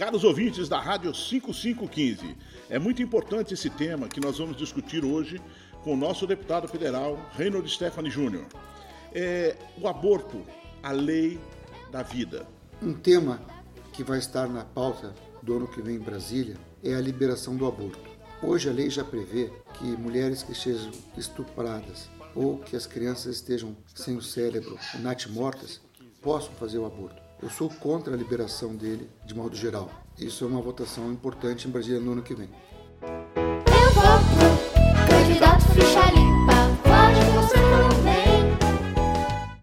Caros 0.00 0.24
ouvintes 0.24 0.66
da 0.66 0.80
Rádio 0.80 1.14
5515, 1.14 2.34
é 2.70 2.78
muito 2.78 3.02
importante 3.02 3.52
esse 3.52 3.68
tema 3.68 4.08
que 4.08 4.18
nós 4.18 4.38
vamos 4.38 4.56
discutir 4.56 5.04
hoje 5.04 5.38
com 5.84 5.92
o 5.92 5.96
nosso 5.96 6.26
deputado 6.26 6.66
federal, 6.66 7.20
Reynold 7.34 7.68
Stephanie 7.70 8.10
Júnior. 8.10 8.46
É 9.12 9.58
o 9.78 9.86
aborto, 9.86 10.42
a 10.82 10.90
lei 10.90 11.38
da 11.92 12.02
vida. 12.02 12.48
Um 12.80 12.94
tema 12.94 13.42
que 13.92 14.02
vai 14.02 14.18
estar 14.18 14.48
na 14.48 14.64
pauta 14.64 15.14
do 15.42 15.54
ano 15.54 15.68
que 15.68 15.82
vem 15.82 15.96
em 15.96 16.00
Brasília 16.00 16.56
é 16.82 16.94
a 16.94 17.00
liberação 17.00 17.54
do 17.54 17.66
aborto. 17.66 18.08
Hoje 18.42 18.70
a 18.70 18.72
lei 18.72 18.88
já 18.88 19.04
prevê 19.04 19.52
que 19.74 19.84
mulheres 19.84 20.42
que 20.42 20.54
sejam 20.54 20.92
estupradas 21.14 22.08
ou 22.34 22.56
que 22.56 22.74
as 22.74 22.86
crianças 22.86 23.36
estejam 23.36 23.76
sem 23.94 24.16
o 24.16 24.22
cérebro, 24.22 24.78
natimortas, 25.00 25.78
possam 26.22 26.54
fazer 26.54 26.78
o 26.78 26.86
aborto. 26.86 27.29
Eu 27.42 27.48
sou 27.48 27.70
contra 27.70 28.12
a 28.12 28.16
liberação 28.16 28.76
dele 28.76 29.08
de 29.24 29.34
modo 29.34 29.56
geral. 29.56 29.90
Isso 30.18 30.44
é 30.44 30.46
uma 30.46 30.60
votação 30.60 31.10
importante 31.10 31.66
em 31.66 31.70
Brasília 31.70 31.98
no 31.98 32.12
ano 32.12 32.22
que 32.22 32.34
vem. 32.34 32.50